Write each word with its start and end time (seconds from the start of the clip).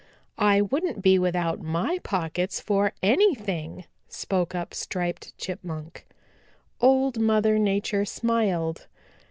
"I 0.39 0.61
wouldn't 0.61 1.03
be 1.03 1.19
without 1.19 1.61
my 1.61 1.99
pockets 2.01 2.59
for 2.59 2.91
any 3.03 3.35
thing," 3.35 3.85
spoke 4.09 4.55
up 4.55 4.73
Striped 4.73 5.37
Chipmunk. 5.37 6.07
Old 6.81 7.19
Mother 7.19 7.59
Nature 7.59 8.05
smiled. 8.05 8.87